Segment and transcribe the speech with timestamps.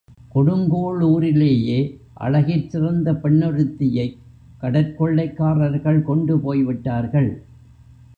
[0.35, 1.75] கொடுங்கோளூரிலேயே
[2.19, 4.17] அழகிற் சிறந்த பெண்ணொருத்தியைக்
[4.61, 7.31] கடற்கொள்ளைக்காரர்கள் கொண்டுபோய்விட்டார்கள்!